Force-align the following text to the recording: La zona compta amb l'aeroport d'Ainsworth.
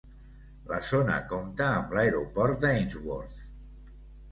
La 0.71 0.79
zona 0.91 1.17
compta 1.33 1.67
amb 1.75 1.95
l'aeroport 1.99 2.59
d'Ainsworth. 2.65 3.47